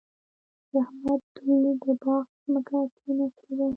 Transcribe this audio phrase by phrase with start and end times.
[0.71, 3.67] د احمد دوی د باغ ځمکه کېنستې ده.